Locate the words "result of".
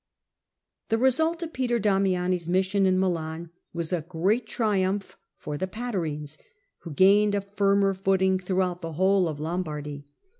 0.97-1.53